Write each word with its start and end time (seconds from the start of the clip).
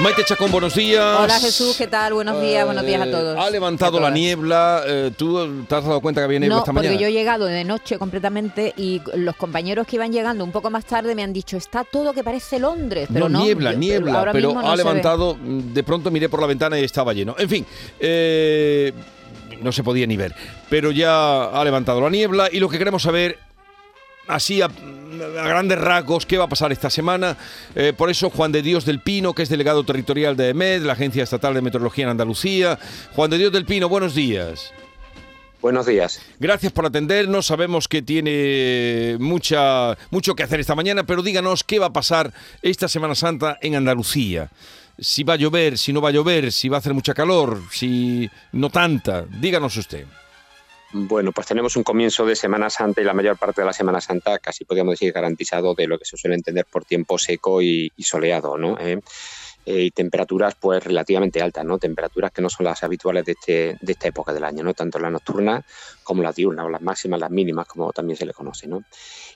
Maite 0.00 0.22
Chacón, 0.24 0.52
buenos 0.52 0.76
días. 0.76 1.02
Hola 1.18 1.40
Jesús, 1.40 1.76
¿qué 1.76 1.88
tal? 1.88 2.14
Buenos 2.14 2.40
días, 2.40 2.64
buenos 2.64 2.86
días 2.86 3.02
a 3.02 3.06
Eh, 3.06 3.10
todos. 3.10 3.36
Ha 3.36 3.50
levantado 3.50 3.98
la 3.98 4.10
niebla. 4.10 4.82
eh, 4.86 5.10
¿Tú 5.16 5.64
te 5.68 5.74
has 5.74 5.82
dado 5.84 6.00
cuenta 6.00 6.20
que 6.20 6.26
había 6.26 6.38
niebla 6.38 6.54
No, 6.54 6.60
esta 6.62 6.72
porque 6.72 6.86
mañana? 6.88 7.00
yo 7.02 7.08
he 7.08 7.12
llegado 7.12 7.46
de 7.46 7.64
noche 7.64 7.98
completamente 7.98 8.72
y 8.76 9.02
los 9.16 9.34
compañeros 9.34 9.88
que 9.88 9.96
iban 9.96 10.12
llegando 10.12 10.44
un 10.44 10.52
poco 10.52 10.70
más 10.70 10.84
tarde 10.84 11.16
me 11.16 11.24
han 11.24 11.32
dicho, 11.32 11.56
está 11.56 11.82
todo 11.82 12.12
que 12.12 12.22
parece 12.22 12.60
Londres, 12.60 13.08
pero 13.12 13.28
no. 13.28 13.42
niebla, 13.42 13.72
yo- 13.72 13.78
niebla, 13.78 14.28
pero 14.32 14.52
no 14.52 14.60
ha 14.60 14.70
ve. 14.70 14.76
levantado. 14.76 15.34
mm, 15.34 15.72
De 15.72 15.82
pronto 15.82 16.12
miré 16.12 16.28
por 16.28 16.40
la 16.40 16.46
ventana 16.46 16.78
y 16.78 16.84
estaba 16.84 17.12
lleno. 17.12 17.34
En 17.36 17.48
fin, 17.48 17.66
eh, 17.98 18.92
no 19.62 19.72
se 19.72 19.82
podía 19.82 20.06
ni 20.06 20.16
ver. 20.16 20.32
Pero 20.70 20.92
ya 20.92 21.46
ha 21.46 21.64
levantado 21.64 22.00
la 22.00 22.08
niebla 22.10 22.48
y 22.52 22.60
lo 22.60 22.68
que 22.68 22.78
queremos 22.78 23.02
saber. 23.02 23.36
Así 24.28 24.60
a, 24.62 24.68
a 25.22 25.48
grandes 25.48 25.78
rasgos, 25.78 26.26
¿qué 26.26 26.38
va 26.38 26.44
a 26.44 26.48
pasar 26.48 26.72
esta 26.72 26.90
semana? 26.90 27.36
Eh, 27.74 27.92
por 27.96 28.10
eso 28.10 28.30
Juan 28.30 28.52
de 28.52 28.62
Dios 28.62 28.84
del 28.84 29.00
Pino, 29.00 29.34
que 29.34 29.42
es 29.42 29.48
delegado 29.48 29.84
territorial 29.84 30.36
de 30.36 30.50
EMED, 30.50 30.82
la 30.82 30.94
Agencia 30.94 31.22
Estatal 31.22 31.54
de 31.54 31.62
Meteorología 31.62 32.04
en 32.04 32.10
Andalucía. 32.10 32.78
Juan 33.14 33.30
de 33.30 33.38
Dios 33.38 33.52
del 33.52 33.64
Pino, 33.64 33.88
buenos 33.88 34.14
días. 34.14 34.72
Buenos 35.60 35.86
días. 35.86 36.20
Gracias 36.38 36.72
por 36.72 36.86
atendernos. 36.86 37.46
Sabemos 37.46 37.88
que 37.88 38.00
tiene 38.00 39.16
mucha, 39.18 39.98
mucho 40.10 40.36
que 40.36 40.44
hacer 40.44 40.60
esta 40.60 40.76
mañana, 40.76 41.04
pero 41.04 41.22
díganos 41.22 41.64
qué 41.64 41.80
va 41.80 41.86
a 41.86 41.92
pasar 41.92 42.32
esta 42.62 42.86
Semana 42.86 43.16
Santa 43.16 43.58
en 43.60 43.74
Andalucía. 43.74 44.50
Si 44.98 45.24
va 45.24 45.34
a 45.34 45.36
llover, 45.36 45.76
si 45.76 45.92
no 45.92 46.00
va 46.00 46.10
a 46.10 46.12
llover, 46.12 46.52
si 46.52 46.68
va 46.68 46.76
a 46.76 46.80
hacer 46.80 46.94
mucha 46.94 47.14
calor, 47.14 47.60
si 47.72 48.30
no 48.52 48.70
tanta. 48.70 49.24
Díganos 49.40 49.76
usted. 49.76 50.06
Bueno, 50.92 51.32
pues 51.32 51.46
tenemos 51.46 51.76
un 51.76 51.82
comienzo 51.82 52.24
de 52.24 52.34
Semana 52.34 52.70
Santa 52.70 53.00
y 53.00 53.04
la 53.04 53.12
mayor 53.12 53.36
parte 53.36 53.60
de 53.60 53.66
la 53.66 53.74
Semana 53.74 54.00
Santa 54.00 54.38
casi 54.38 54.64
podríamos 54.64 54.92
decir 54.92 55.12
garantizado 55.12 55.74
de 55.74 55.86
lo 55.86 55.98
que 55.98 56.06
se 56.06 56.16
suele 56.16 56.36
entender 56.36 56.64
por 56.64 56.84
tiempo 56.86 57.18
seco 57.18 57.60
y, 57.60 57.92
soleado, 57.98 58.56
¿no? 58.56 58.78
Eh, 58.78 58.98
eh, 59.66 59.82
y 59.84 59.90
temperaturas 59.90 60.54
pues 60.58 60.82
relativamente 60.82 61.42
altas, 61.42 61.62
¿no? 61.62 61.76
Temperaturas 61.76 62.32
que 62.32 62.40
no 62.40 62.48
son 62.48 62.64
las 62.64 62.82
habituales 62.82 63.26
de, 63.26 63.32
este, 63.32 63.76
de 63.78 63.92
esta 63.92 64.08
época 64.08 64.32
del 64.32 64.44
año, 64.44 64.64
¿no? 64.64 64.72
Tanto 64.72 64.98
la 64.98 65.10
nocturna 65.10 65.62
como 66.02 66.22
la 66.22 66.32
diurna, 66.32 66.64
o 66.64 66.70
las 66.70 66.80
máximas, 66.80 67.20
las 67.20 67.30
mínimas, 67.30 67.66
como 67.66 67.92
también 67.92 68.16
se 68.16 68.24
le 68.24 68.32
conoce, 68.32 68.66
¿no? 68.66 68.82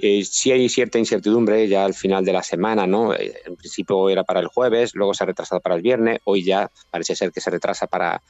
Eh, 0.00 0.24
sí 0.24 0.50
hay 0.50 0.68
cierta 0.68 0.98
incertidumbre 0.98 1.68
ya 1.68 1.84
al 1.84 1.94
final 1.94 2.24
de 2.24 2.32
la 2.32 2.42
semana, 2.42 2.88
¿no? 2.88 3.14
Eh, 3.14 3.40
en 3.44 3.54
principio 3.54 4.10
era 4.10 4.24
para 4.24 4.40
el 4.40 4.48
jueves, 4.48 4.96
luego 4.96 5.14
se 5.14 5.22
ha 5.22 5.28
retrasado 5.28 5.60
para 5.60 5.76
el 5.76 5.82
viernes, 5.82 6.18
hoy 6.24 6.42
ya 6.42 6.72
parece 6.90 7.14
ser 7.14 7.30
que 7.30 7.40
se 7.40 7.50
retrasa 7.50 7.86
para 7.86 8.20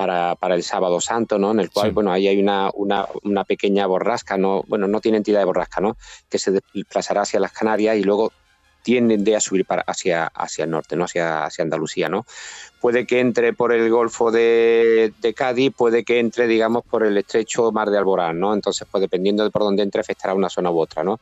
para, 0.00 0.34
para 0.34 0.54
el 0.54 0.62
sábado 0.62 0.98
santo, 0.98 1.38
¿no? 1.38 1.50
En 1.50 1.60
el 1.60 1.70
cual, 1.70 1.88
Sí. 1.88 1.92
bueno, 1.92 2.10
ahí 2.10 2.26
hay 2.26 2.40
una, 2.40 2.70
una, 2.72 3.06
una 3.22 3.44
pequeña 3.44 3.86
borrasca, 3.86 4.38
¿no? 4.38 4.64
Bueno, 4.66 4.86
no 4.86 4.98
tiene 5.00 5.18
entidad 5.18 5.40
de 5.40 5.44
borrasca, 5.44 5.82
¿no? 5.82 5.98
Que 6.30 6.38
se 6.38 6.52
desplazará 6.52 7.20
hacia 7.20 7.38
las 7.38 7.52
Canarias 7.52 7.96
y 7.98 8.02
luego 8.02 8.32
tiende 8.82 9.36
a 9.36 9.40
subir 9.40 9.66
para, 9.66 9.82
hacia, 9.82 10.24
hacia 10.28 10.64
el 10.64 10.70
norte, 10.70 10.96
¿no? 10.96 11.04
Hacia, 11.04 11.44
hacia 11.44 11.62
Andalucía, 11.64 12.08
¿no? 12.08 12.24
Puede 12.80 13.06
que 13.06 13.20
entre 13.20 13.52
por 13.52 13.74
el 13.74 13.90
Golfo 13.90 14.30
de, 14.30 15.12
de 15.20 15.34
Cádiz, 15.34 15.74
puede 15.76 16.02
que 16.02 16.18
entre, 16.18 16.46
digamos, 16.46 16.82
por 16.88 17.04
el 17.04 17.18
estrecho 17.18 17.70
Mar 17.72 17.90
de 17.90 17.98
Alborán, 17.98 18.40
¿no? 18.40 18.54
Entonces, 18.54 18.88
pues 18.90 19.02
dependiendo 19.02 19.44
de 19.44 19.50
por 19.50 19.64
dónde 19.64 19.82
entre, 19.82 20.00
afectará 20.00 20.32
una 20.32 20.48
zona 20.48 20.70
u 20.70 20.80
otra, 20.80 21.04
¿no? 21.04 21.20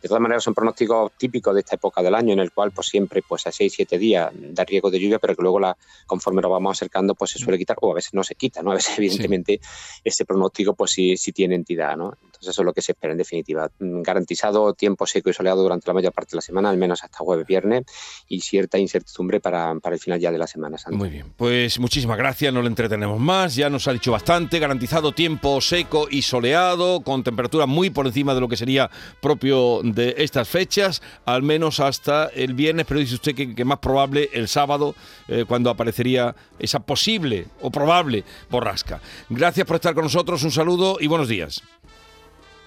De 0.00 0.08
todas 0.08 0.20
maneras, 0.20 0.44
son 0.44 0.54
pronósticos 0.54 1.12
típicos 1.18 1.54
de 1.54 1.60
esta 1.60 1.74
época 1.74 2.02
del 2.02 2.14
año, 2.14 2.32
en 2.32 2.38
el 2.38 2.52
cual, 2.52 2.70
pues 2.70 2.86
siempre, 2.86 3.22
pues 3.22 3.46
a 3.46 3.50
6-7 3.50 3.98
días 3.98 4.30
da 4.32 4.64
riesgo 4.64 4.90
de 4.90 5.00
lluvia, 5.00 5.18
pero 5.18 5.34
que 5.34 5.42
luego, 5.42 5.58
la, 5.58 5.76
conforme 6.06 6.40
nos 6.40 6.50
vamos 6.50 6.78
acercando, 6.78 7.14
pues 7.14 7.32
se 7.32 7.38
suele 7.38 7.58
quitar, 7.58 7.76
o 7.80 7.90
a 7.90 7.94
veces 7.94 8.14
no 8.14 8.22
se 8.22 8.36
quita, 8.36 8.62
¿no? 8.62 8.70
A 8.70 8.74
veces, 8.74 8.96
evidentemente, 8.98 9.60
ese 10.04 10.24
pronóstico, 10.24 10.74
pues 10.74 10.92
sí, 10.92 11.16
sí 11.16 11.32
tiene 11.32 11.56
entidad, 11.56 11.96
¿no? 11.96 12.12
Entonces, 12.24 12.37
eso 12.40 12.50
es 12.50 12.64
lo 12.64 12.72
que 12.72 12.82
se 12.82 12.92
espera, 12.92 13.12
en 13.12 13.18
definitiva. 13.18 13.70
Mm, 13.78 14.02
Garantizado 14.02 14.72
tiempo 14.74 15.06
seco 15.06 15.30
y 15.30 15.32
soleado 15.32 15.62
durante 15.62 15.86
la 15.88 15.94
mayor 15.94 16.12
parte 16.12 16.32
de 16.32 16.36
la 16.36 16.42
semana, 16.42 16.70
al 16.70 16.78
menos 16.78 17.02
hasta 17.02 17.18
jueves, 17.18 17.46
viernes, 17.46 17.84
y 18.28 18.40
cierta 18.40 18.78
incertidumbre 18.78 19.40
para, 19.40 19.74
para 19.76 19.94
el 19.94 20.00
final 20.00 20.20
ya 20.20 20.30
de 20.30 20.38
la 20.38 20.46
Semana. 20.46 20.76
Muy 20.90 21.08
bien, 21.08 21.32
pues 21.36 21.78
muchísimas 21.78 22.16
gracias, 22.16 22.52
no 22.52 22.62
le 22.62 22.68
entretenemos 22.68 23.20
más, 23.20 23.54
ya 23.54 23.68
nos 23.68 23.86
ha 23.88 23.92
dicho 23.92 24.12
bastante, 24.12 24.58
garantizado 24.58 25.12
tiempo 25.12 25.60
seco 25.60 26.08
y 26.10 26.22
soleado, 26.22 27.00
con 27.00 27.22
temperaturas 27.22 27.68
muy 27.68 27.90
por 27.90 28.06
encima 28.06 28.34
de 28.34 28.40
lo 28.40 28.48
que 28.48 28.56
sería 28.56 28.90
propio 29.20 29.80
de 29.82 30.14
estas 30.18 30.48
fechas, 30.48 31.02
al 31.24 31.42
menos 31.42 31.80
hasta 31.80 32.26
el 32.28 32.54
viernes, 32.54 32.86
pero 32.86 33.00
dice 33.00 33.14
usted 33.14 33.34
que, 33.34 33.54
que 33.54 33.64
más 33.64 33.78
probable 33.78 34.30
el 34.32 34.48
sábado, 34.48 34.94
eh, 35.28 35.44
cuando 35.46 35.70
aparecería 35.70 36.34
esa 36.58 36.80
posible 36.80 37.46
o 37.60 37.70
probable 37.70 38.24
borrasca. 38.50 39.00
Gracias 39.28 39.66
por 39.66 39.76
estar 39.76 39.94
con 39.94 40.04
nosotros, 40.04 40.42
un 40.42 40.50
saludo 40.50 40.98
y 41.00 41.06
buenos 41.06 41.28
días. 41.28 41.62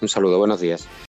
Un 0.02 0.08
saludo, 0.08 0.36
buenos 0.38 0.58
días. 0.60 0.92